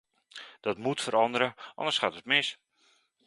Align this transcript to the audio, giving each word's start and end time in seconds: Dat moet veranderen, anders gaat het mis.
Dat 0.61 0.77
moet 0.77 1.01
veranderen, 1.01 1.55
anders 1.75 1.97
gaat 1.97 2.15
het 2.15 2.25
mis. 2.25 2.59